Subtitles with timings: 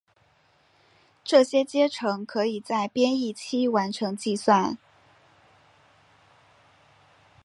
[1.23, 4.75] 这些阶乘可以在编译期完成计算。